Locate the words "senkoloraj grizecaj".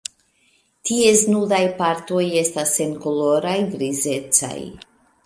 2.79-4.57